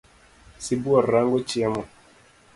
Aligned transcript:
Sibuor 0.63 1.05
rango 1.13 1.39
chiemo. 1.49 1.81